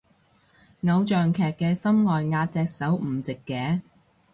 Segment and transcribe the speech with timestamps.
[0.87, 3.81] 偶像劇啲心外壓隻手唔直嘅